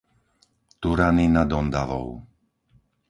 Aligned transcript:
Turany 0.85 1.21
nad 1.35 1.51
Ondavou 1.59 2.09